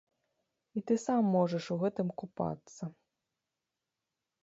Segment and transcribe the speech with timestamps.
[0.79, 2.83] І ты сам можаш у гэтым купацца.